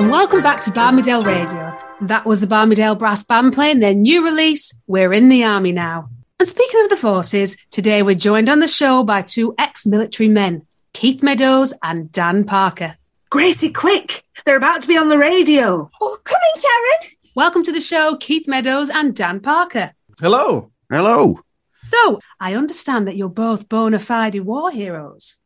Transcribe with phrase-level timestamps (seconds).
[0.00, 1.76] And welcome back to Barmydale Radio.
[2.00, 6.08] That was the Barmydale Brass Band playing their new release, We're in the Army Now.
[6.38, 10.30] And speaking of the forces, today we're joined on the show by two ex military
[10.30, 12.96] men, Keith Meadows and Dan Parker.
[13.28, 14.22] Gracie, quick.
[14.46, 15.90] They're about to be on the radio.
[16.00, 17.16] Oh, coming, Sharon.
[17.34, 19.92] Welcome to the show, Keith Meadows and Dan Parker.
[20.18, 20.70] Hello.
[20.88, 21.40] Hello.
[21.82, 25.36] So, I understand that you're both bona fide war heroes.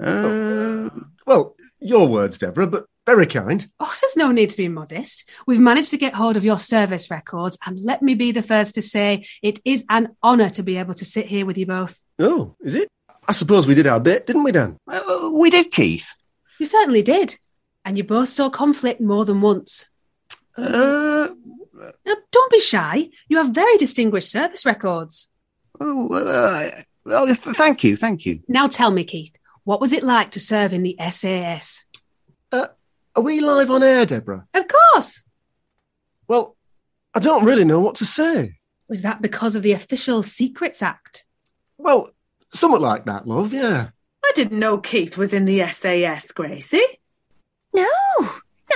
[0.00, 0.88] Uh,
[1.26, 3.70] well, your words, Deborah, but very kind.
[3.80, 5.26] Oh, there's no need to be modest.
[5.46, 8.74] We've managed to get hold of your service records, and let me be the first
[8.74, 11.98] to say it is an honour to be able to sit here with you both.
[12.18, 12.88] Oh, is it?
[13.26, 14.76] I suppose we did our bit, didn't we, Dan?
[14.86, 16.14] Uh, we did, Keith.
[16.60, 17.38] You certainly did.
[17.82, 19.86] And you both saw conflict more than once.
[20.56, 21.28] Uh,
[22.04, 23.08] Now, don't be shy.
[23.28, 25.30] You have very distinguished service records.
[25.80, 26.70] oh, uh,
[27.06, 28.40] oh, th- thank you, thank you.
[28.48, 31.86] Now tell me, Keith, what was it like to serve in the SAS?
[32.52, 32.68] Uh,
[33.18, 34.46] are we live on air, Deborah?
[34.54, 35.24] Of course.
[36.28, 36.56] Well,
[37.12, 38.60] I don't really know what to say.
[38.88, 41.24] Was that because of the Official Secrets Act?
[41.78, 42.10] Well,
[42.54, 43.88] somewhat like that, love, yeah.
[44.24, 47.00] I didn't know Keith was in the SAS, Gracie.
[47.74, 47.88] No,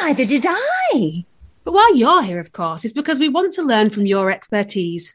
[0.01, 1.25] neither did I.
[1.63, 5.15] But why you're here, of course, is because we want to learn from your expertise.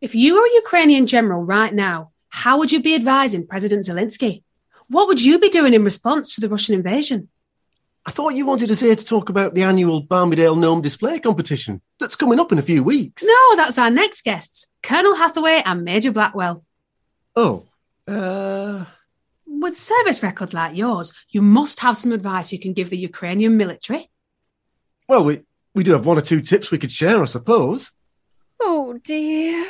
[0.00, 4.42] If you were a Ukrainian general right now, how would you be advising President Zelensky?
[4.88, 7.28] What would you be doing in response to the Russian invasion?
[8.06, 11.80] I thought you wanted us here to talk about the annual Barmydale Gnome Display competition
[11.98, 13.22] that's coming up in a few weeks.
[13.24, 16.64] No, that's our next guests, Colonel Hathaway and Major Blackwell.
[17.34, 17.64] Oh,
[18.06, 18.84] uh,
[19.46, 23.56] With service records like yours, you must have some advice you can give the Ukrainian
[23.56, 24.10] military.
[25.08, 25.40] well, we,
[25.74, 27.90] we do have one or two tips we could share, I suppose.
[28.60, 29.66] Oh, dear.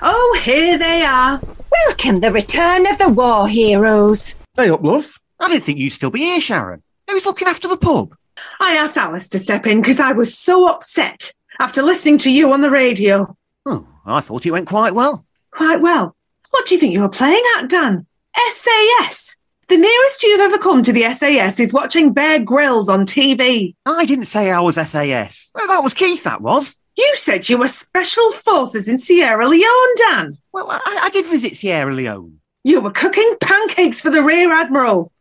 [0.00, 1.40] Oh, here they are.
[1.86, 4.34] Welcome, the return of the war heroes.
[4.56, 5.20] Hey up, love.
[5.38, 6.82] I didn't think you'd still be here, Sharon.
[7.08, 8.16] Who's looking after the pub?
[8.58, 12.52] I asked Alice to step in because I was so upset after listening to you
[12.52, 13.36] on the radio.
[13.66, 15.24] Oh, I thought it went quite well.
[15.52, 16.16] Quite well.
[16.50, 18.04] What do you think you were playing at, Dan?
[18.36, 19.36] SAS.
[19.68, 23.76] The nearest you've ever come to the SAS is watching Bear Grylls on TV.
[23.86, 25.50] I didn't say I was SAS.
[25.54, 26.76] Well, that was Keith, that was.
[26.96, 30.38] You said you were Special Forces in Sierra Leone, Dan.
[30.52, 32.40] Well, I, I did visit Sierra Leone.
[32.64, 35.12] You were cooking pancakes for the Rear Admiral.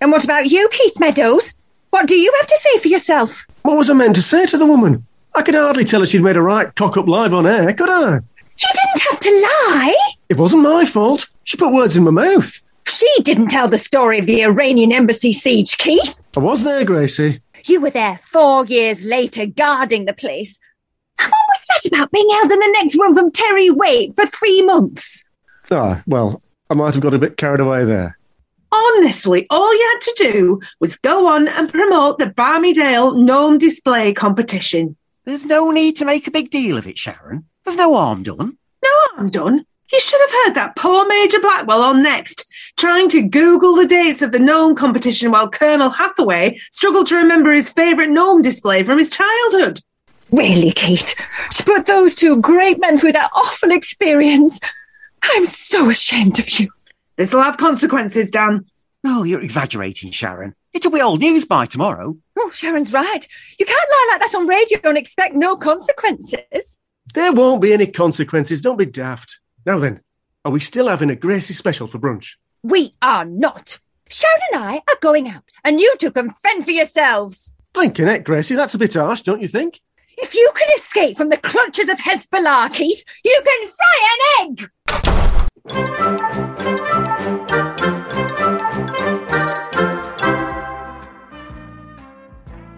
[0.00, 1.54] And what about you, Keith Meadows?
[1.90, 3.46] What do you have to say for yourself?
[3.62, 5.06] What was I meant to say to the woman?
[5.34, 7.88] I could hardly tell her she'd made a right cock up live on air, could
[7.88, 8.14] I?
[8.14, 9.96] You didn't have to lie.
[10.28, 11.28] It wasn't my fault.
[11.44, 12.60] She put words in my mouth.
[12.86, 16.22] She didn't tell the story of the Iranian embassy siege, Keith.
[16.36, 17.40] I was there, Gracie.
[17.64, 20.58] You were there four years later guarding the place.
[21.72, 24.26] And what was that about being held in the next room from Terry Waite for
[24.26, 25.24] three months?
[25.70, 28.18] Ah, well, I might have got a bit carried away there.
[28.70, 34.12] Honestly, all you had to do was go on and promote the Barmydale Gnome Display
[34.14, 34.96] Competition.
[35.24, 37.44] There's no need to make a big deal of it, Sharon.
[37.64, 38.58] There's no harm done.
[38.82, 39.64] No, I'm done.
[39.92, 42.46] You should have heard that poor Major Blackwell on next,
[42.78, 47.52] trying to Google the dates of the gnome competition while Colonel Hathaway struggled to remember
[47.52, 49.80] his favourite gnome display from his childhood.
[50.32, 51.14] Really, Keith,
[51.56, 54.60] to put those two great men through that awful experience.
[55.22, 56.70] I'm so ashamed of you.
[57.16, 58.64] This'll have consequences, Dan.
[59.04, 60.54] Oh, you're exaggerating, Sharon.
[60.72, 62.16] It'll be old news by tomorrow.
[62.38, 63.28] Oh, Sharon's right.
[63.58, 66.78] You can't lie like that on radio and expect no consequences.
[67.12, 68.62] There won't be any consequences.
[68.62, 69.38] Don't be daft.
[69.66, 70.00] Now then,
[70.46, 72.36] are we still having a Gracie special for brunch?
[72.62, 73.78] We are not.
[74.08, 77.54] Sharon and I are going out, and you two can fend for yourselves.
[77.72, 79.80] Blinking it, Gracie, that's a bit harsh, don't you think?
[80.18, 84.70] If you can escape from the clutches of Hezbollah, Keith, you can fry an egg!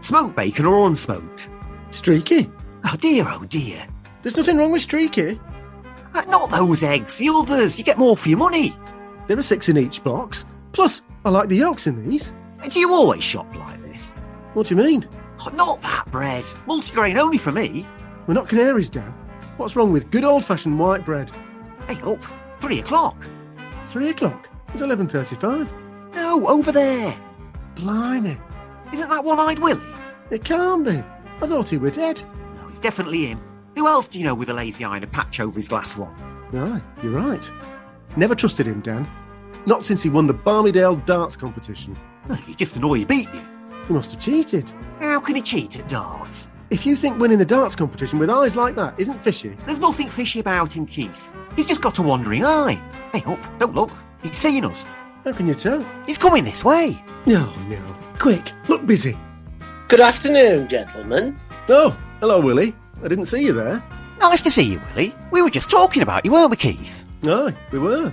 [0.01, 1.49] Smoked bacon or unsmoked?
[1.91, 2.51] Streaky.
[2.87, 3.87] Oh dear, oh dear.
[4.23, 5.41] There's nothing wrong with Streaky.
[6.15, 7.79] Uh, not those eggs, the others.
[7.79, 8.75] You get more for your money.
[9.27, 10.45] There are six in each box.
[10.73, 12.33] Plus, I like the yolks in these.
[12.71, 14.15] Do you always shop like this?
[14.53, 15.09] What do you mean?
[15.41, 16.45] Oh, not that bread.
[16.69, 17.87] Multigrain only for me.
[18.27, 19.13] We're not canaries, Dan.
[19.57, 21.31] What's wrong with good old-fashioned white bread?
[21.89, 22.23] Hey, up.
[22.59, 23.29] Three o'clock.
[23.87, 24.49] Three o'clock.
[24.73, 25.73] It's eleven thirty-five.
[26.15, 27.15] No, over there.
[27.75, 28.39] Blimey.
[28.93, 29.81] Isn't that one-eyed Willie?
[30.31, 31.03] It can't be.
[31.43, 32.23] I thought he were dead.
[32.55, 33.41] No, it's definitely him.
[33.75, 35.97] Who else do you know with a lazy eye and a patch over his glass
[35.97, 36.15] one?
[36.55, 37.51] Aye, you're right.
[38.17, 39.09] Never trusted him, Dan.
[39.67, 41.97] Not since he won the Barmydale darts competition.
[42.31, 43.41] Oh, you just annoy he beat you.
[43.87, 44.73] He must have cheated.
[45.01, 46.51] How can he cheat at darts?
[46.71, 50.09] If you think winning the darts competition with eyes like that isn't fishy, There's nothing
[50.09, 51.33] fishy about him, Keith.
[51.57, 52.81] He's just got a wandering eye.
[53.13, 53.41] Hey, up.
[53.59, 53.91] Don't look.
[54.23, 54.87] He's seeing us.
[55.25, 55.87] how can you tell?
[56.07, 57.03] He's coming this way.
[57.27, 57.97] No, no.
[58.19, 59.17] Quick, look busy.
[59.89, 61.39] Good afternoon, gentlemen.
[61.69, 62.75] Oh, hello, Willie.
[63.03, 63.83] I didn't see you there.
[64.21, 65.15] Nice to see you, Willie.
[65.31, 67.05] We were just talking about you, weren't we, Keith?
[67.27, 68.13] Aye, we were.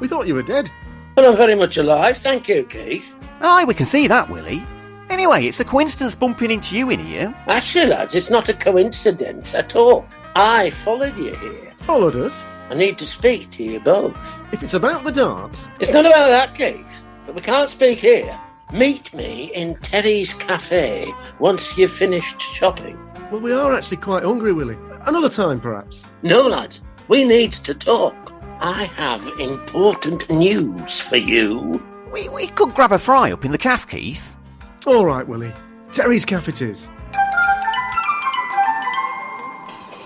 [0.00, 0.70] We thought you were dead.
[1.16, 3.18] Well, I'm very much alive, thank you, Keith.
[3.40, 4.62] Aye, we can see that, Willie.
[5.10, 7.34] Anyway, it's a coincidence bumping into you in here.
[7.48, 10.06] Actually, lads, it's not a coincidence at all.
[10.36, 11.72] I followed you here.
[11.80, 12.44] Followed us.
[12.70, 14.42] I need to speak to you both.
[14.52, 18.38] If it's about the darts, It's not about that, Keith, but we can't speak here.
[18.72, 22.98] Meet me in Terry's Cafe once you've finished shopping.
[23.32, 24.76] well, we are actually quite hungry, Willie.
[25.06, 26.04] Another time, perhaps.
[26.22, 28.14] No, lads, we need to talk.
[28.60, 31.82] I have important news for you.
[32.12, 34.36] We, we could grab a fry up in the calf, Keith.
[34.86, 35.52] All right, Willie.
[35.92, 36.88] Terry's cafe it is.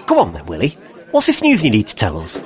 [0.06, 0.76] Come on then, Willie.
[1.10, 2.40] What's this news you need to tell us?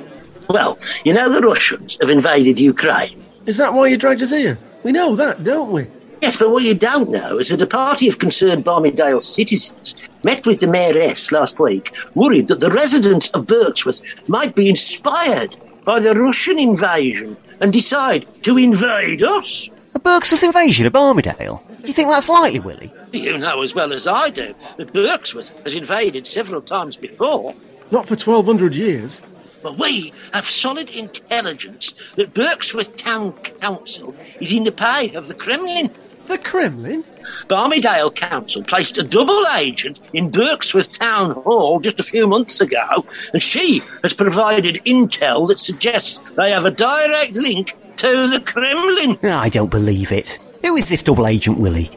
[0.49, 3.25] Well, you know the Russians have invaded Ukraine.
[3.45, 4.57] Is that why you dragged us here?
[4.83, 5.87] We know that, don't we?
[6.21, 10.45] Yes, but what you don't know is that a party of concerned Barmydale citizens met
[10.45, 15.99] with the mayoress last week, worried that the residents of Berksworth might be inspired by
[15.99, 19.69] the Russian invasion and decide to invade us.
[20.07, 21.61] A Berksworth invasion of Barmydale?
[21.81, 22.93] Do you think that's likely, Willie?
[23.11, 27.53] You know as well as I do that Berksworth has invaded several times before.
[27.91, 29.19] Not for 1,200 years.
[29.61, 35.33] But we have solid intelligence that Berksworth Town Council is in the pay of the
[35.33, 35.91] Kremlin.
[36.27, 37.03] The Kremlin?
[37.49, 43.05] Barmydale Council placed a double agent in Berksworth Town Hall just a few months ago,
[43.33, 49.17] and she has provided intel that suggests they have a direct link to the Kremlin.
[49.23, 50.39] I don't believe it.
[50.61, 51.91] Who is this double agent, Willie?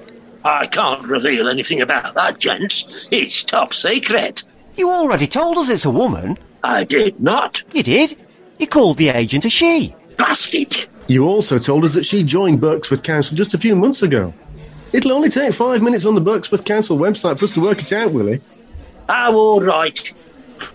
[0.44, 3.08] I can't reveal anything about that, gents.
[3.10, 4.42] It's top secret.
[4.76, 6.38] You already told us it's a woman.
[6.62, 7.62] I did not.
[7.72, 8.16] You did.
[8.58, 9.94] You called the agent a she.
[10.16, 10.88] Blast it.
[11.08, 14.32] You also told us that she joined Berksworth Council just a few months ago.
[14.92, 17.92] It'll only take five minutes on the Berksworth Council website for us to work it
[17.92, 18.40] out, Willie.
[19.08, 20.12] Oh, all right.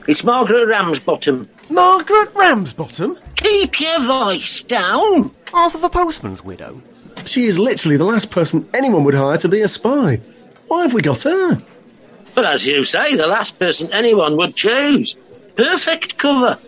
[0.08, 1.50] It's Margaret Ramsbottom.
[1.69, 3.17] Margaret Ramsbottom?
[3.36, 5.31] Keep your voice down.
[5.53, 6.81] Arthur the postman's widow.
[7.25, 10.22] She is literally the last person anyone would hire to be a spy.
[10.67, 11.57] Why have we got her?
[12.36, 15.15] But as you say, the last person anyone would choose.
[15.55, 16.60] Perfect cover.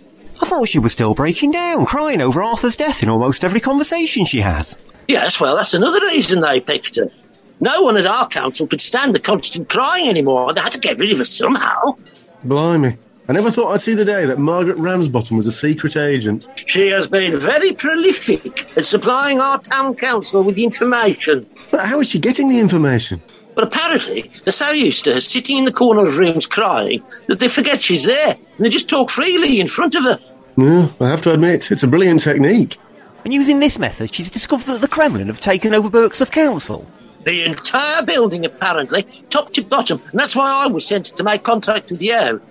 [0.42, 4.26] I thought she was still breaking down, crying over Arthur's death in almost every conversation
[4.26, 4.78] she has.
[5.08, 7.12] Yes, well, that's another reason they picked her.
[7.60, 10.54] No one at our council could stand the constant crying anymore.
[10.54, 11.98] They had to get rid of her somehow.
[12.44, 12.98] Blimey.
[13.30, 16.48] I never thought I'd see the day that Margaret Ramsbottom was a secret agent.
[16.66, 21.46] She has been very prolific at supplying our town council with information.
[21.70, 23.22] But how is she getting the information?
[23.54, 27.40] But apparently, they're so used to her sitting in the corner of rooms crying that
[27.40, 30.20] they forget she's there and they just talk freely in front of her.
[30.56, 32.78] Yeah, I have to admit, it's a brilliant technique.
[33.26, 36.90] And using this method, she's discovered that the Kremlin have taken over Berksworth Council.
[37.26, 41.44] The entire building, apparently, top to bottom, and that's why I was sent to make
[41.44, 42.42] contact with you.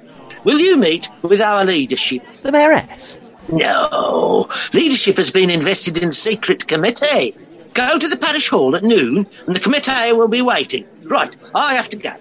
[0.44, 2.22] Will you meet with our leadership?
[2.42, 3.18] The mayoress?
[3.52, 4.48] No.
[4.72, 7.36] Leadership has been invested in a secret committee.
[7.74, 10.86] Go to the parish hall at noon, and the committee will be waiting.
[11.04, 12.16] Right, I have to go.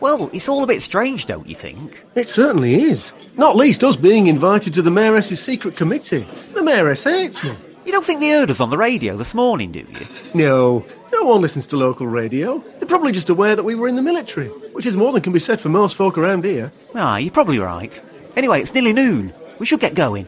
[0.00, 2.04] Well, it's all a bit strange, don't you think?
[2.14, 3.12] It certainly is.
[3.36, 6.26] Not least us being invited to the Mayoress's secret committee.
[6.54, 7.56] The Mayoress hates me.
[7.84, 10.06] You don't think they heard us on the radio this morning, do you?
[10.34, 12.58] No, no one listens to local radio.
[12.78, 15.32] They're probably just aware that we were in the military, which is more than can
[15.32, 16.70] be said for most folk around here.
[16.94, 18.00] Ah, you're probably right.
[18.36, 19.34] Anyway, it's nearly noon.
[19.58, 20.24] We should get going.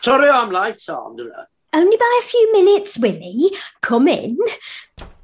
[0.00, 1.48] Sorry I'm late, Sandra.
[1.72, 3.50] Only by a few minutes, Willie.
[3.80, 4.38] Come in.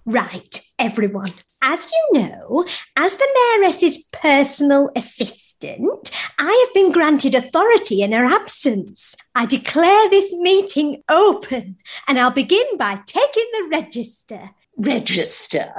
[0.05, 1.33] Right, everyone.
[1.63, 2.65] As you know,
[2.97, 3.29] as the
[3.61, 9.15] mayoress's personal assistant, I have been granted authority in her absence.
[9.35, 11.77] I declare this meeting open,
[12.09, 14.51] and I'll begin by taking the register.
[14.77, 15.73] Register?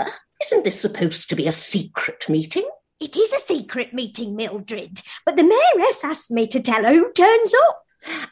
[0.44, 2.68] Isn't this supposed to be a secret meeting?
[3.00, 7.12] It is a secret meeting, Mildred, but the mayoress asked me to tell her who
[7.14, 7.84] turns up.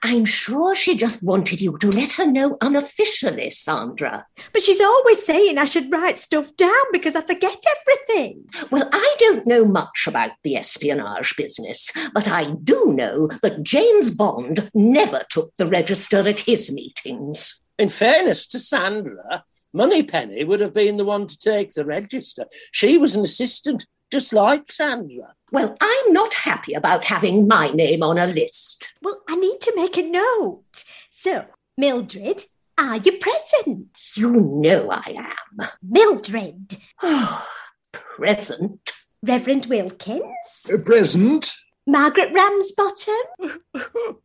[0.04, 4.26] I'm sure she just wanted you to let her know unofficially, Sandra.
[4.54, 8.46] But she's always saying I should write stuff down because I forget everything.
[8.72, 14.10] Well, I don't know much about the espionage business, but I do know that James
[14.10, 17.62] Bond never took the register at his meetings.
[17.78, 22.46] In fairness to Sandra, Moneypenny would have been the one to take the register.
[22.72, 25.34] She was an assistant, just like Sandra.
[25.52, 28.94] Well, I'm not happy about having my name on a list.
[29.02, 30.84] Well, I need to make a note.
[31.10, 31.46] So,
[31.78, 32.44] Mildred,
[32.78, 33.88] are you present?
[34.16, 35.68] You know I am.
[35.82, 36.78] Mildred.
[37.92, 38.92] Present.
[39.24, 40.66] Reverend Wilkins.
[40.72, 41.54] Uh, present.
[41.88, 43.16] Margaret Ramsbottom.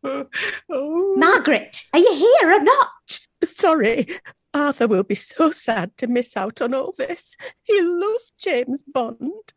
[0.69, 1.15] Oh.
[1.17, 3.19] Margaret, are you here or not?
[3.43, 4.07] Sorry.
[4.53, 7.35] Arthur will be so sad to miss out on all this.
[7.63, 9.53] He loved James Bond.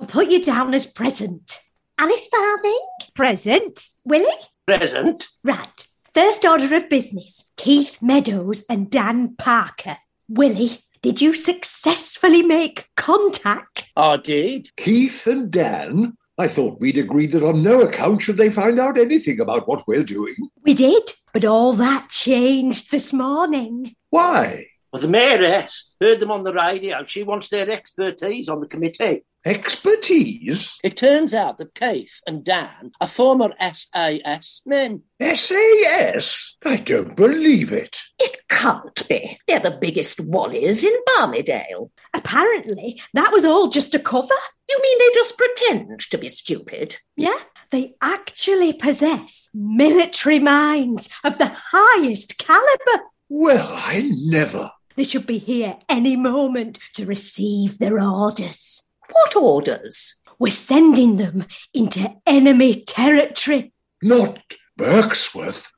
[0.00, 1.60] I'll put you down as present.
[1.98, 2.80] Alice Farthing?
[3.14, 3.90] Present.
[4.02, 4.26] Willie?
[4.66, 5.26] Present.
[5.44, 5.86] Right.
[6.14, 9.98] First order of business Keith Meadows and Dan Parker.
[10.26, 13.90] Willie, did you successfully make contact?
[13.94, 14.74] I did.
[14.76, 16.16] Keith and Dan?
[16.38, 19.86] I thought we'd agreed that on no account should they find out anything about what
[19.86, 20.34] we're doing.
[20.62, 23.94] We did, but all that changed this morning.
[24.08, 24.66] Why?
[24.92, 27.04] Well, the mayoress heard them on the radio.
[27.04, 29.24] She wants their expertise on the committee.
[29.44, 30.78] Expertise?
[30.84, 35.02] It turns out that Keith and Dan are former SAS men.
[35.22, 36.56] SAS?
[36.64, 38.00] I don't believe it.
[38.18, 39.38] It can't be.
[39.46, 41.90] They're the biggest wallies in Barmydale.
[42.12, 44.28] Apparently, that was all just a cover.
[44.68, 46.96] You mean they just pretend to be stupid?
[47.16, 47.38] Yeah,
[47.70, 53.04] they actually possess military minds of the highest caliber.
[53.28, 54.70] Well, I never.
[54.96, 58.69] They should be here any moment to receive their orders.
[59.10, 60.18] What orders?
[60.38, 63.72] We're sending them into enemy territory.
[64.02, 64.38] Not
[64.76, 65.70] Berksworth.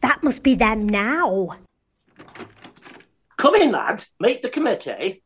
[0.00, 1.56] That must be them now.
[3.36, 4.04] Come in, lad.
[4.20, 5.22] Meet the committee.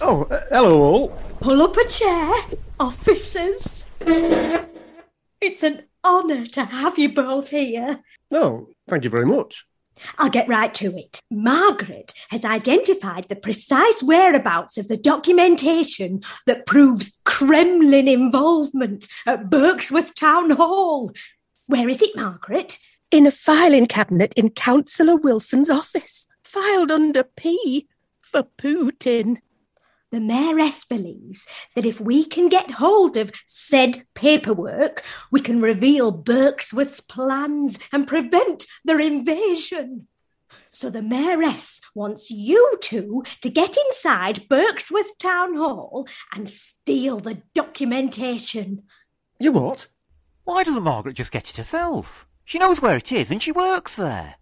[0.00, 1.08] Oh, uh, hello all.
[1.40, 2.32] Pull up a chair,
[2.78, 3.84] officers.
[5.40, 8.00] It's an honour to have you both here.
[8.30, 9.64] No, thank you very much.
[10.18, 11.20] I'll get right to it.
[11.30, 20.14] Margaret has identified the precise whereabouts of the documentation that proves Kremlin involvement at Berksworth
[20.14, 21.12] Town Hall.
[21.66, 22.78] Where is it, Margaret?
[23.10, 27.88] In a filing cabinet in Councillor Wilson's office, filed under P
[28.20, 29.38] for Putin.
[30.16, 36.10] The mayoress believes that if we can get hold of said paperwork, we can reveal
[36.10, 40.08] Berksworth's plans and prevent their invasion.
[40.70, 47.42] So the mayoress wants you two to get inside Berksworth Town Hall and steal the
[47.54, 48.84] documentation.
[49.38, 49.86] You what?
[50.44, 52.26] Why doesn't Margaret just get it herself?
[52.46, 54.36] She knows where it is and she works there.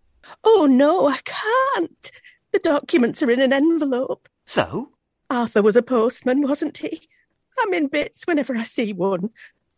[0.45, 2.13] Oh no, I can't.
[2.53, 4.29] The documents are in an envelope.
[4.47, 4.94] So?
[5.35, 7.09] Arthur was a postman, wasn't he?
[7.61, 9.31] I'm in bits whenever I see one.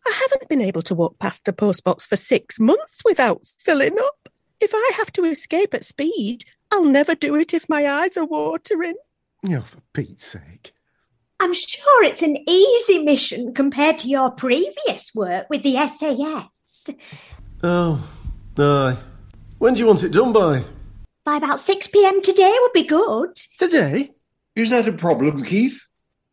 [0.05, 4.29] I haven't been able to walk past a postbox for six months without filling up.
[4.61, 8.25] If I have to escape at speed, I'll never do it if my eyes are
[8.25, 8.95] watering.
[9.49, 10.73] Oh, for Pete's sake.
[11.39, 16.89] I'm sure it's an easy mission compared to your previous work with the SAS.
[17.63, 18.07] Oh,
[18.57, 18.97] aye.
[19.59, 20.63] When do you want it done by?
[21.25, 23.35] By about 6 pm today would be good.
[23.59, 24.13] Today?
[24.57, 25.87] Is that a problem, Keith?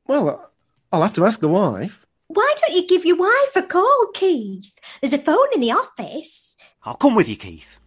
[0.06, 0.50] Well,
[0.90, 2.06] I'll have to ask the wife.
[2.28, 4.72] Why don't you give your wife a call, Keith?
[5.02, 6.56] There's a phone in the office.
[6.84, 7.78] I'll come with you, Keith.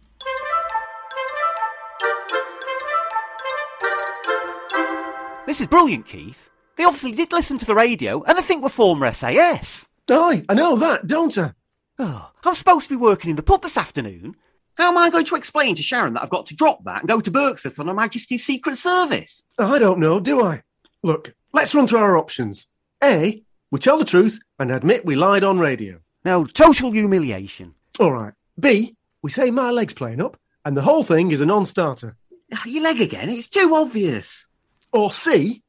[5.44, 6.50] This is brilliant, Keith.
[6.76, 9.88] They obviously did listen to the radio and they think we're former SAS.
[10.08, 11.52] Aye, I know that, don't I?
[11.98, 14.36] Oh, I'm supposed to be working in the pub this afternoon.
[14.78, 17.08] How am I going to explain to Sharon that I've got to drop that and
[17.08, 19.44] go to Berksworth on Her Majesty's Secret Service?
[19.58, 20.62] I don't know, do I?
[21.02, 22.68] Look, let's run through our options.
[23.02, 23.42] A,
[23.72, 25.98] we tell the truth and admit we lied on radio.
[26.24, 27.74] No, total humiliation.
[27.98, 28.32] All right.
[28.58, 32.16] B, we say my leg's playing up and the whole thing is a non starter.
[32.64, 33.30] Your leg again?
[33.30, 34.46] It's too obvious.
[34.92, 35.60] Or C,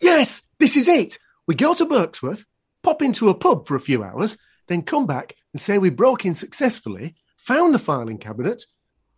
[0.00, 1.20] yes, this is it.
[1.46, 2.44] We go to Berksworth,
[2.82, 4.36] pop into a pub for a few hours,
[4.66, 7.14] then come back and say we broke in successfully,
[7.48, 8.66] found the filing cabinet,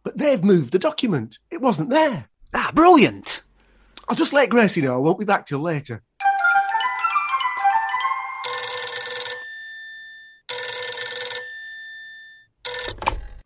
[0.05, 1.41] but they've moved the document.
[1.51, 2.29] It wasn't there.
[2.55, 3.43] Ah, brilliant.
[4.09, 6.05] I'll just let Gracie know I won't be back till later.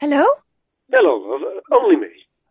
[0.02, 0.26] Hello?
[0.92, 1.40] Hello, love.
[1.72, 2.08] Only me.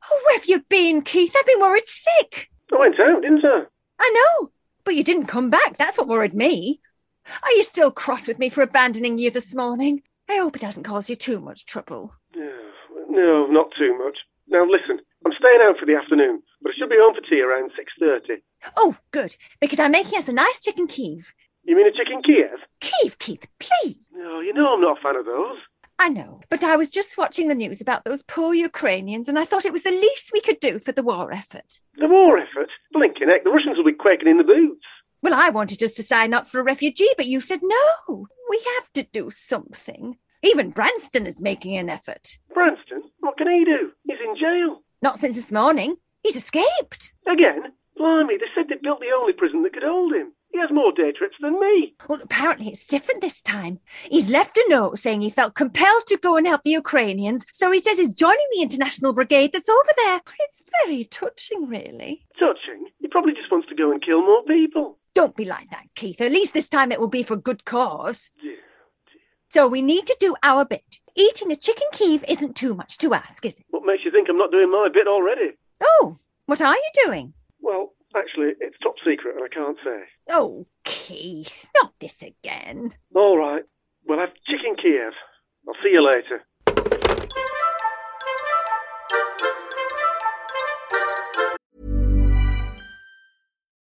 [0.10, 1.36] Oh, where have you been, Keith?
[1.38, 2.50] I've been worried sick.
[2.74, 3.66] I went out, didn't I?
[4.00, 4.50] I know,
[4.84, 5.78] but you didn't come back.
[5.78, 6.82] That's what worried me.
[7.44, 10.02] Are you still cross with me for abandoning you this morning?
[10.28, 12.16] I hope it hasn't caused you too much trouble.
[13.14, 14.18] No, not too much.
[14.48, 17.42] Now listen, I'm staying out for the afternoon, but I should be home for tea
[17.42, 18.42] around six thirty.
[18.76, 21.34] Oh, good, because I'm making us a nice chicken Kiev.
[21.64, 22.60] You mean a chicken Kiev?
[22.82, 24.08] Kiev, Keith, please.
[24.12, 25.58] No, you know I'm not a fan of those.
[26.00, 29.46] I know, but I was just watching the news about those poor Ukrainians, and I
[29.46, 31.80] thought it was the least we could do for the war effort.
[31.98, 32.70] The war effort?
[32.94, 34.86] Blinking heck, the Russians will be quaking in the boots.
[35.22, 38.28] Well, I wanted us to sign up for a refugee, but you said no.
[38.50, 40.18] We have to do something.
[40.44, 42.38] Even Branston is making an effort.
[42.54, 43.03] Branston?
[43.24, 43.94] What can he do?
[44.06, 44.82] He's in jail.
[45.02, 45.96] Not since this morning.
[46.24, 47.14] He's escaped.
[47.26, 47.72] Again?
[47.96, 50.34] Blimey, they said they built the only prison that could hold him.
[50.52, 51.96] He has more day trips than me.
[52.10, 53.80] Well, apparently it's different this time.
[54.10, 57.72] He's left a note saying he felt compelled to go and help the Ukrainians, so
[57.72, 60.22] he says he's joining the international brigade that's over there.
[60.50, 62.26] It's very touching, really.
[62.38, 62.88] Touching?
[63.00, 64.98] He probably just wants to go and kill more people.
[65.16, 66.20] Don't be like that, Keith.
[66.20, 68.32] At least this time it will be for good cause.
[69.54, 71.00] Dear, So we need to do our bit.
[71.16, 73.66] Eating a chicken Kiev isn't too much to ask, is it?
[73.70, 75.52] What makes you think I'm not doing my bit already?
[75.82, 76.18] Oh,
[76.48, 77.34] what are you doing?
[77.62, 80.04] Well, actually, it's top secret and I can't say.
[80.30, 82.96] Oh, Keith, not this again.
[83.16, 83.64] All right.
[84.08, 85.14] We'll have chicken Kiev.
[85.68, 86.42] I'll see you later.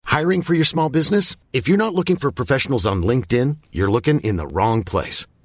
[0.04, 1.36] Hiring for your small business?
[1.52, 5.26] If you're not looking for professionals on LinkedIn, you're looking in the wrong place.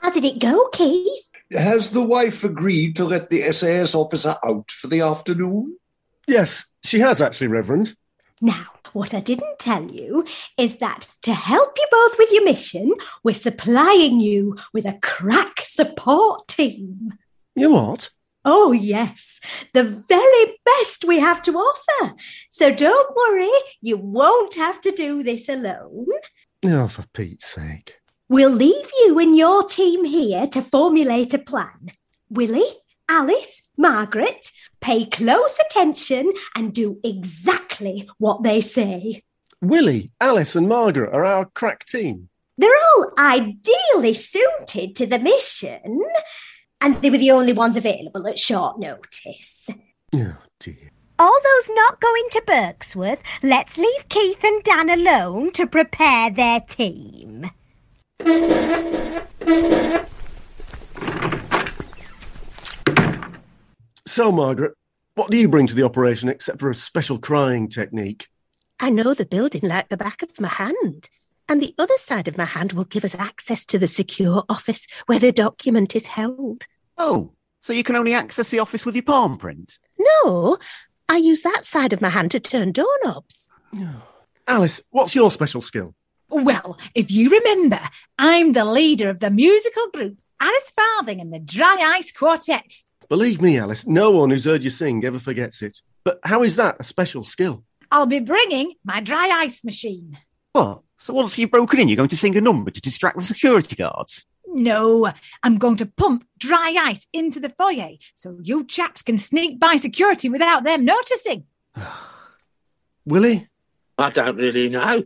[0.00, 1.30] How did it go, Keith?
[1.50, 5.76] Has the wife agreed to let the SAS officer out for the afternoon?
[6.26, 7.96] Yes, she has actually, Reverend.
[8.40, 10.24] Now, what I didn't tell you
[10.56, 12.92] is that to help you both with your mission,
[13.24, 17.14] we're supplying you with a crack support team.
[17.54, 18.10] You what?
[18.44, 19.40] Oh, yes,
[19.74, 22.14] the very best we have to offer.
[22.50, 26.06] So don't worry, you won't have to do this alone.
[26.64, 27.97] Oh, for Pete's sake.
[28.30, 31.92] We'll leave you and your team here to formulate a plan.
[32.28, 32.74] Willie,
[33.08, 39.22] Alice, Margaret, pay close attention and do exactly what they say.
[39.62, 42.28] Willie, Alice, and Margaret are our crack team.
[42.58, 46.02] They're all ideally suited to the mission,
[46.82, 49.70] and they were the only ones available at short notice.
[50.14, 50.90] Oh, dear.
[51.18, 56.60] All those not going to Berksworth, let's leave Keith and Dan alone to prepare their
[56.60, 57.50] team.
[64.06, 64.74] So, Margaret,
[65.14, 68.28] what do you bring to the operation except for a special crying technique?
[68.80, 71.08] I know the building like the back of my hand.
[71.48, 74.86] And the other side of my hand will give us access to the secure office
[75.06, 76.66] where the document is held.
[76.96, 79.78] Oh, so you can only access the office with your palm print?
[79.98, 80.58] No,
[81.08, 83.48] I use that side of my hand to turn doorknobs.
[84.48, 85.94] Alice, what's your special skill?
[86.44, 87.80] Well, if you remember,
[88.18, 92.74] I'm the leader of the musical group Alice Farthing and the Dry Ice Quartet.
[93.08, 95.78] Believe me, Alice, no one who's heard you sing ever forgets it.
[96.04, 97.64] But how is that a special skill?
[97.90, 100.18] I'll be bringing my dry ice machine.
[100.52, 100.82] What?
[100.98, 103.76] So once you've broken in, you're going to sing a number to distract the security
[103.76, 104.26] guards?
[104.46, 109.58] No, I'm going to pump dry ice into the foyer so you chaps can sneak
[109.58, 111.44] by security without them noticing.
[113.04, 113.48] Willie?
[113.96, 115.02] I don't really know.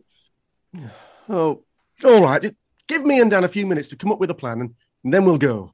[1.35, 1.63] Oh,
[2.05, 2.43] all right.
[2.43, 2.55] Just
[2.87, 5.15] give me and Dan a few minutes to come up with a plan, and, and
[5.15, 5.73] then we'll go.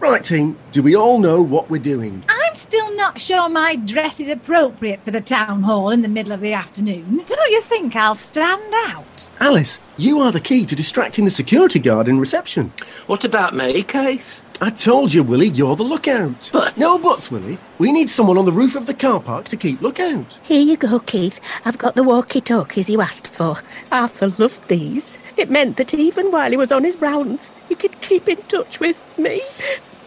[0.00, 2.24] Right, team, do we all know what we're doing?
[2.30, 6.32] I'm still not sure my dress is appropriate for the town hall in the middle
[6.32, 7.22] of the afternoon.
[7.26, 9.30] Don't you think I'll stand out?
[9.38, 12.72] Alice, you are the key to distracting the security guard in reception.
[13.06, 14.42] What about me, Keith?
[14.60, 16.50] I told you, Willie, you're the lookout.
[16.52, 17.58] But- No buts, Willie.
[17.78, 20.38] We need someone on the roof of the car park to keep lookout.
[20.42, 21.40] Here you go, Keith.
[21.64, 23.58] I've got the walkie talkies you asked for.
[23.92, 25.20] Arthur loved these.
[25.36, 28.80] It meant that even while he was on his rounds, he could keep in touch
[28.80, 29.42] with me.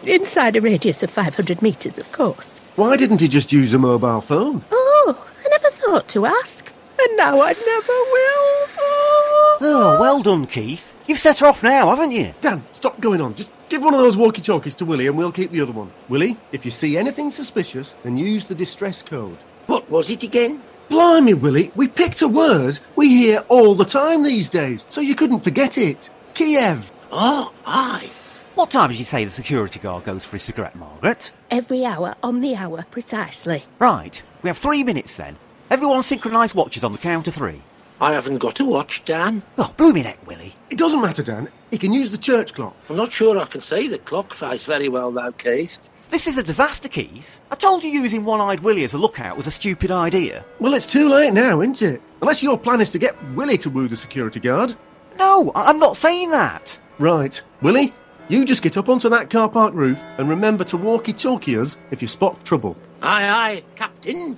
[0.04, 2.60] Inside a radius of 500 metres, of course.
[2.76, 4.64] Why didn't he just use a mobile phone?
[4.70, 6.70] Oh, I never thought to ask.
[7.00, 8.68] And now I never will.
[8.78, 9.21] Oh.
[9.64, 10.92] Oh, well done, Keith.
[11.06, 12.34] You've set her off now, haven't you?
[12.40, 13.36] Dan, stop going on.
[13.36, 15.92] Just give one of those walkie talkies to Willie and we'll keep the other one.
[16.08, 19.38] Willie, if you see anything suspicious, then use the distress code.
[19.68, 20.64] What was it again?
[20.88, 25.14] Blimey, Willie, we picked a word we hear all the time these days, so you
[25.14, 26.10] couldn't forget it.
[26.34, 26.90] Kiev.
[27.12, 28.10] Oh, aye.
[28.56, 31.30] What time did you say the security guard goes for his cigarette, Margaret?
[31.52, 33.64] Every hour, on the hour, precisely.
[33.78, 34.20] Right.
[34.42, 35.36] We have three minutes then.
[35.70, 37.62] Everyone synchronise watches on the count of three.
[38.02, 39.44] I haven't got a watch, Dan.
[39.58, 40.54] Oh, blooming heck, Willie.
[40.70, 41.48] It doesn't matter, Dan.
[41.70, 42.74] He can use the church clock.
[42.90, 45.78] I'm not sure I can see the clock face very well, though, Keith.
[46.10, 47.40] This is a disaster, Keith.
[47.52, 50.44] I told you using One-Eyed Willie as a lookout was a stupid idea.
[50.58, 52.02] Well, it's too late now, isn't it?
[52.20, 54.74] Unless your plan is to get Willie to woo the security guard.
[55.16, 56.76] No, I- I'm not saying that.
[56.98, 57.40] Right.
[57.62, 57.94] Willie,
[58.28, 62.02] you just get up onto that car park roof and remember to walkie-talkie us if
[62.02, 62.76] you spot trouble.
[63.00, 64.36] Aye, aye, Captain.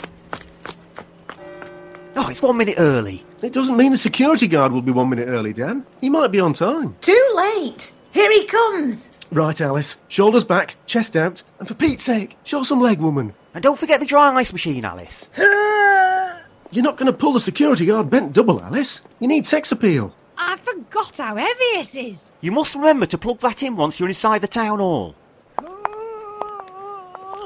[2.17, 3.25] Oh, it's one minute early.
[3.43, 5.85] It doesn't mean the security guard will be one minute early, Dan.
[6.01, 6.97] He might be on time.
[7.01, 7.93] Too late.
[8.13, 9.11] Here he comes.
[9.33, 9.97] Right, Alice.
[10.09, 13.35] Shoulders back, chest out, and for Pete's sake, show some leg, woman.
[13.53, 15.29] And don't forget the dry ice machine, Alice.
[15.37, 19.03] You're not going to pull the security guard bent double, Alice.
[19.19, 20.15] You need sex appeal.
[20.39, 21.51] I forgot how heavy
[21.81, 22.33] it is.
[22.41, 25.15] You must remember to plug that in once you're inside the town hall.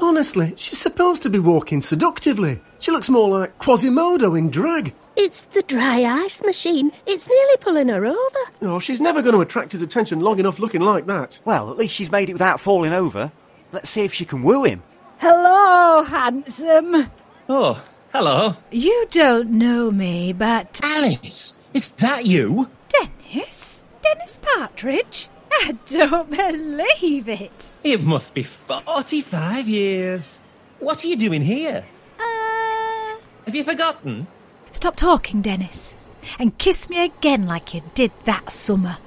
[0.01, 2.61] Honestly, she's supposed to be walking seductively.
[2.79, 4.93] She looks more like Quasimodo in drag.
[5.17, 6.91] It's the dry ice machine.
[7.05, 8.39] It's nearly pulling her over.
[8.61, 11.39] Oh, she's never going to attract his attention long enough looking like that.
[11.43, 13.31] Well, at least she's made it without falling over.
[13.73, 14.81] Let's see if she can woo him.
[15.19, 17.11] Hello, handsome.
[17.49, 17.83] Oh,
[18.13, 18.55] hello.
[18.71, 20.79] You don't know me, but.
[20.81, 22.69] Alice, is that you?
[22.87, 23.83] Dennis?
[24.01, 25.27] Dennis Partridge?
[25.61, 27.71] I don't believe it.
[27.83, 30.39] It must be 45 years.
[30.79, 31.85] What are you doing here?
[32.19, 33.17] Uh.
[33.45, 34.27] Have you forgotten?
[34.71, 35.95] Stop talking, Dennis.
[36.37, 38.97] And kiss me again like you did that summer.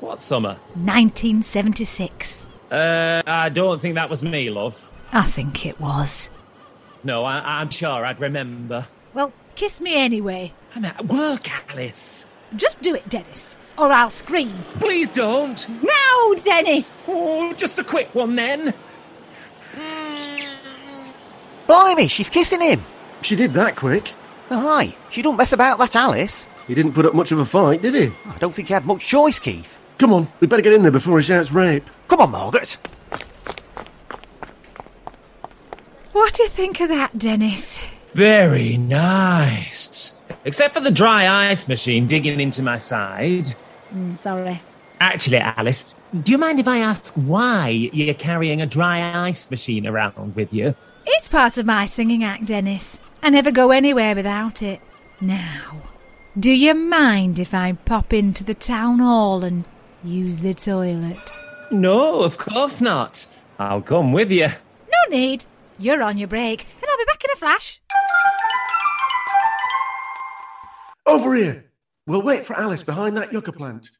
[0.00, 0.56] What summer?
[0.74, 2.46] 1976.
[2.70, 4.86] Uh, I don't think that was me, love.
[5.12, 6.30] I think it was.
[7.04, 8.86] No, I, I'm sure I'd remember.
[9.14, 10.52] Well, kiss me anyway.
[10.74, 12.26] I'm at work, Alice.
[12.56, 14.52] Just do it, Dennis, or I'll scream.
[14.74, 15.68] Please don't.
[15.82, 17.04] No, Dennis!
[17.08, 18.74] Oh, just a quick one then.
[21.66, 22.84] Blimey, she's kissing him.
[23.22, 24.12] She did that quick.
[24.50, 26.48] Aye, she don't mess about that Alice.
[26.66, 28.12] He didn't put up much of a fight, did he?
[28.26, 29.80] I don't think he had much choice, Keith.
[29.98, 31.88] Come on, we better get in there before he shouts rape.
[32.08, 32.78] Come on, Margaret.
[36.12, 37.80] What do you think of that, Dennis?
[38.08, 40.20] Very nice.
[40.44, 43.54] Except for the dry ice machine digging into my side.
[43.94, 44.62] Mm, sorry.
[45.00, 49.86] Actually, Alice, do you mind if I ask why you're carrying a dry ice machine
[49.86, 50.74] around with you?
[51.04, 53.00] It's part of my singing act, Dennis.
[53.22, 54.80] I never go anywhere without it.
[55.20, 55.82] Now,
[56.38, 59.64] do you mind if I pop into the town hall and
[60.04, 61.32] use the toilet?
[61.70, 63.26] No, of course not.
[63.58, 64.46] I'll come with you.
[64.48, 65.46] No need.
[65.78, 67.80] You're on your break, and I'll be back in a flash.
[71.06, 71.64] Over here.
[72.06, 73.90] We'll wait for Alice behind that yucca plant.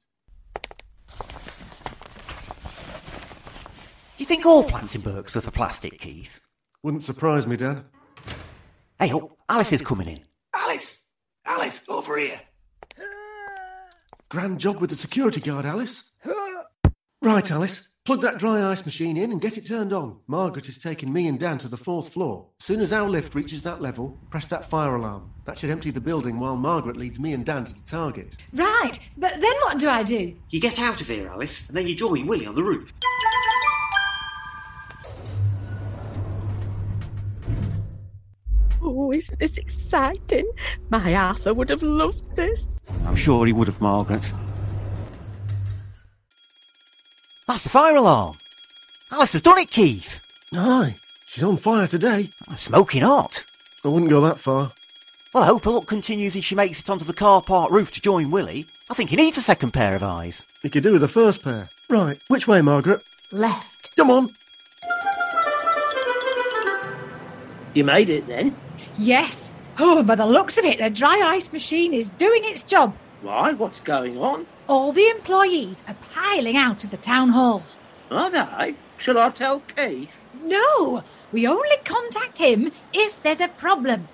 [4.16, 6.44] Do you think all plants in Berksworth are plastic, Keith?
[6.82, 7.84] Wouldn't surprise me, Dan.
[8.98, 10.18] Hey, oh, Alice is coming in.
[10.54, 11.06] Alice!
[11.44, 12.40] Alice, over here!
[14.30, 16.10] Grand job with the security guard, Alice.
[17.20, 17.88] Right, Alice.
[18.04, 20.18] Plug that dry ice machine in and get it turned on.
[20.26, 22.48] Margaret is taking me and Dan to the fourth floor.
[22.60, 25.30] As soon as our lift reaches that level, press that fire alarm.
[25.44, 28.36] That should empty the building while Margaret leads me and Dan to the target.
[28.52, 30.34] Right, but then what do I do?
[30.50, 32.92] You get out of here, Alice, and then you join Willie on the roof.
[38.82, 40.50] Oh, isn't this exciting?
[40.90, 42.80] My Arthur would have loved this.
[43.04, 44.32] I'm sure he would have, Margaret.
[47.46, 48.37] That's the fire alarm.
[49.11, 50.20] Alice has done it, Keith.
[50.55, 52.28] Aye, she's on fire today.
[52.57, 53.44] Smoking hot.
[53.85, 54.70] I wouldn't go that far.
[55.35, 57.90] Well, I hope her luck continues if she makes it onto the car park roof
[57.92, 58.66] to join Willie.
[58.90, 60.46] I think he needs a second pair of eyes.
[60.62, 61.68] You could do with the first pair.
[61.88, 63.02] Right, which way, Margaret?
[63.33, 63.96] Left.
[63.96, 64.28] Come on.
[67.74, 68.55] You made it then?
[68.98, 69.55] Yes.
[69.78, 72.94] Oh, by the looks of it, the dry ice machine is doing its job.
[73.22, 73.55] Why?
[73.55, 74.46] What's going on?
[74.68, 77.62] All the employees are piling out of the town hall.
[78.11, 78.77] Are they?
[78.96, 80.29] Shall I tell Keith?
[80.44, 84.09] No, we only contact him if there's a problem.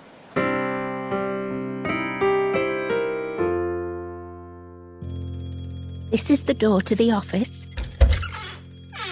[6.11, 7.67] This is the door to the office.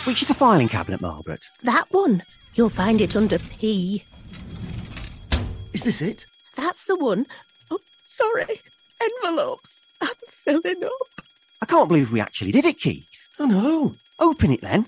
[0.04, 1.44] Which is the filing cabinet, Margaret?
[1.62, 2.22] That one.
[2.54, 4.02] You'll find it under P.
[5.74, 6.24] Is this it?
[6.56, 7.26] That's the one.
[7.70, 8.60] Oh, sorry.
[9.02, 9.80] Envelopes.
[10.00, 11.15] I'm filling up.
[11.66, 13.10] I can't believe we actually did it, Keith.
[13.40, 13.94] Oh, no.
[14.20, 14.82] Open it then.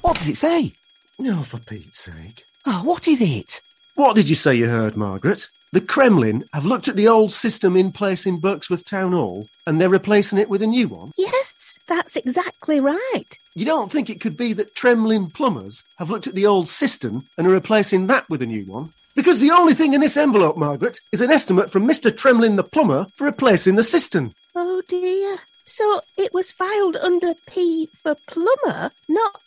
[0.00, 0.72] What does it say?
[1.16, 2.42] No, for Pete's sake.
[2.66, 3.60] Oh, what is it?
[3.94, 5.46] What did you say you heard, Margaret?
[5.70, 9.80] The Kremlin have looked at the old system in place in Berksworth Town Hall and
[9.80, 11.12] they're replacing it with a new one?
[11.16, 13.38] Yes, that's exactly right.
[13.54, 17.22] You don't think it could be that Tremlin plumbers have looked at the old system
[17.38, 18.90] and are replacing that with a new one?
[19.16, 22.10] Because the only thing in this envelope, Margaret, is an estimate from Mr.
[22.10, 24.32] Tremlin the plumber for replacing the cistern.
[24.54, 25.38] Oh dear.
[25.64, 29.40] So it was filed under P for plumber, not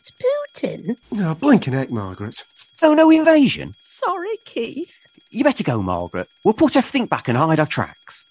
[0.56, 0.98] Putin.
[1.14, 2.44] Ah, no, blinking heck, Margaret.
[2.78, 3.74] So no invasion?
[3.78, 4.96] Sorry, Keith.
[5.30, 6.28] You better go, Margaret.
[6.44, 8.26] We'll put everything back and hide our tracks.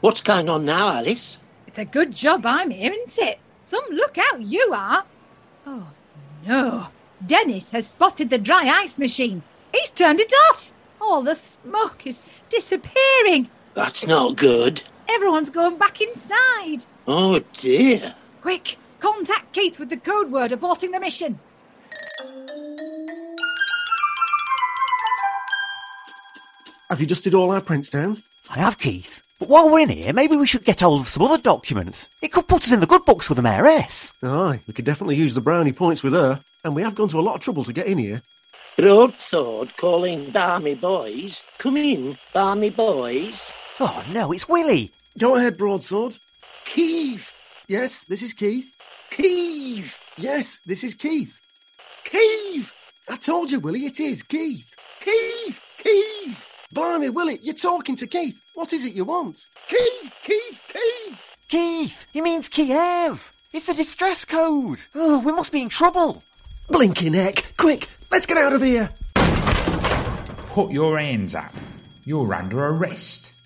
[0.00, 1.38] What's going on now, Alice?
[1.66, 3.40] It's a good job I'm here, isn't it?
[3.64, 5.04] Some lookout you are.
[5.66, 5.88] Oh,
[6.46, 6.88] no.
[7.24, 9.42] Dennis has spotted the dry ice machine.
[9.72, 10.72] He's turned it off.
[11.00, 13.50] All the smoke is disappearing.
[13.74, 14.82] That's not good.
[15.08, 16.84] Everyone's going back inside.
[17.06, 18.14] Oh dear.
[18.42, 21.38] Quick, contact Keith with the code word aborting the mission.
[26.90, 28.22] Have you dusted all our prints down?
[28.50, 29.23] I have, Keith.
[29.40, 32.08] But while we're in here, maybe we should get hold of some other documents.
[32.22, 34.12] It could put us in the good books with the mayoress.
[34.22, 36.40] Aye, we could definitely use the brownie points with her.
[36.62, 38.22] And we have gone to a lot of trouble to get in here.
[38.76, 41.42] Broadsword calling Barmy boys.
[41.58, 43.52] Come in, Barmy boys.
[43.80, 44.90] Oh no, it's Willie.
[45.18, 46.16] Go ahead, Broadsword.
[46.64, 47.32] Keith.
[47.68, 48.80] Yes, this is Keith.
[49.10, 49.98] Keith.
[50.16, 51.40] Yes, this is Keith.
[52.04, 52.72] Keith.
[53.08, 54.74] I told you, Willie, it is Keith.
[55.00, 55.60] Keith.
[55.76, 56.53] Keith.
[56.74, 58.50] Blimey, Willie, you're talking to Keith.
[58.54, 59.46] What is it you want?
[59.68, 60.20] Keith.
[60.24, 60.60] Keith.
[60.72, 61.46] Keith.
[61.48, 63.32] Keith, he means Kiev.
[63.52, 64.80] It's a distress code.
[64.92, 66.24] Oh, we must be in trouble.
[66.68, 67.44] Blinking heck.
[67.56, 68.90] Quick, let's get out of here.
[70.48, 71.52] Put your hands up.
[72.04, 73.40] You're under arrest.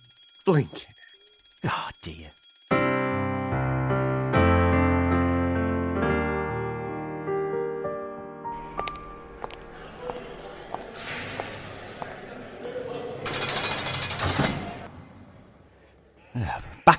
[0.47, 0.95] Blinking.
[1.64, 2.31] Oh ah, dear.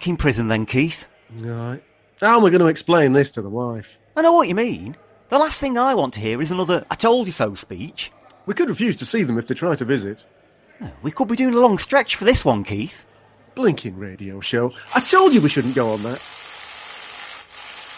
[0.10, 1.08] In prison then, Keith.
[1.36, 1.82] Right.
[2.19, 3.98] How am I going to explain this to the wife?
[4.15, 4.98] I know what you mean.
[5.30, 8.12] The last thing I want to hear is another I told you so speech.
[8.45, 10.26] We could refuse to see them if they try to visit.
[11.02, 13.06] We could be doing a long stretch for this one, Keith.
[13.54, 14.72] Blinking radio show.
[14.95, 16.19] I told you we shouldn't go on that.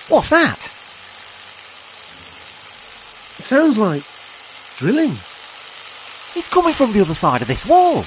[0.09, 0.65] What's that?
[3.39, 4.03] It sounds like
[4.75, 5.11] drilling.
[6.35, 8.03] It's coming from the other side of this wall.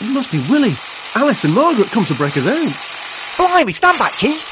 [0.00, 0.74] It must be Willie.
[1.14, 3.36] Alice and Margaret come to break us out.
[3.36, 4.48] Blimey, stand back, Keith.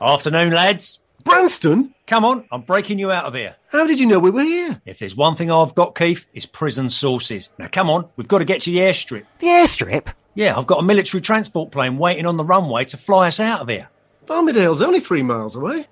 [0.00, 1.00] Afternoon, lads.
[1.22, 1.94] Branston?
[2.06, 3.54] Come on, I'm breaking you out of here.
[3.68, 4.80] How did you know we were here?
[4.84, 7.50] If there's one thing I've got, Keith, it's prison sources.
[7.58, 9.26] Now, come on, we've got to get to the airstrip.
[9.38, 10.12] The airstrip?
[10.34, 13.60] Yeah, I've got a military transport plane waiting on the runway to fly us out
[13.60, 13.88] of here.
[14.26, 15.86] Barmydale's only three miles away.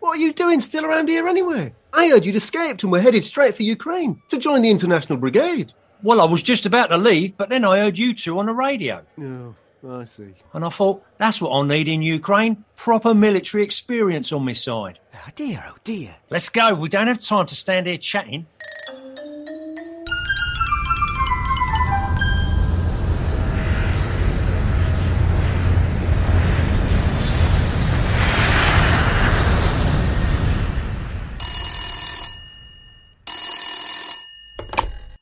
[0.00, 1.74] What are you doing still around here anyway?
[1.92, 5.72] I heard you'd escaped and were headed straight for Ukraine to join the International Brigade.
[6.02, 8.52] Well, I was just about to leave, but then I heard you two on the
[8.52, 9.04] radio.
[9.16, 10.32] No, oh, I see.
[10.52, 15.00] And I thought, that's what I need in Ukraine proper military experience on my side.
[15.14, 16.14] Oh dear, oh dear.
[16.30, 16.74] Let's go.
[16.74, 18.46] We don't have time to stand here chatting.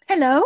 [0.06, 0.44] Hello?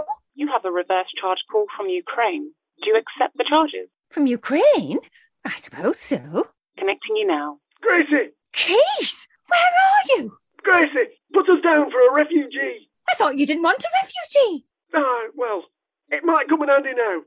[0.70, 2.52] You have a reverse charge call from Ukraine.
[2.80, 3.88] Do you accept the charges?
[4.08, 5.00] From Ukraine?
[5.44, 6.48] I suppose so.
[6.78, 7.58] Connecting you now.
[7.80, 8.30] Gracie!
[8.52, 9.26] Keith!
[9.48, 10.38] Where are you?
[10.62, 11.10] Gracie!
[11.32, 12.88] Put us down for a refugee!
[13.10, 14.64] I thought you didn't want a refugee.
[14.94, 15.64] Ah, well,
[16.08, 17.20] it might come in handy now.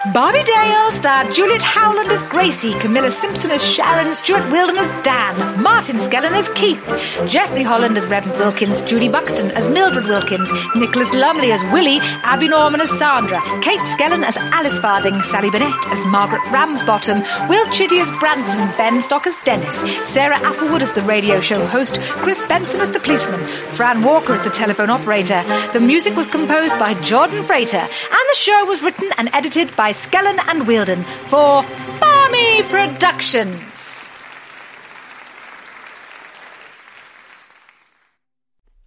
[0.00, 5.98] Barmydale starred Juliet Howland as Gracie, Camilla Simson as Sharon, Stuart Wheeldon as Dan, Martin
[5.98, 6.82] Skellern as Keith,
[7.28, 12.48] Jeffrey Holland as Reverend Wilkins, Judy Buxton as Mildred Wilkins, Nicholas Lumley as Willy, Abbey
[12.48, 18.00] Norman as Sandra, Kate Skellern as Alice Farthing, Sally Burnett as Margaret Ramsbottom, Will Chitty
[18.00, 22.80] as Branston, Ben Stock as Dennis, Sarah Applewood as the radio show host, Chris Benson
[22.80, 23.40] as the policeman,
[23.74, 25.44] Fran Walker as the telephone operator.
[25.74, 27.90] The music was composed by Jordan Frater, and
[28.30, 31.64] the show was written and edited by Skellern and Wheeldon for
[32.00, 34.10] Barmy Productions.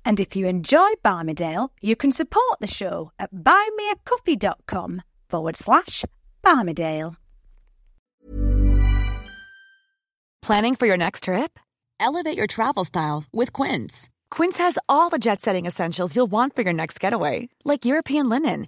[0.06, 6.04] And if you enjoy Barmydale, you can support the show at buymeacoffee.com forward slash
[6.44, 7.16] Barmydale.
[10.42, 11.58] Planning for your next trip?
[12.02, 14.10] Elevate your travel style with Quince.
[14.30, 18.28] Quince has all the jet setting essentials you'll want for your next getaway, like European
[18.28, 18.68] linen,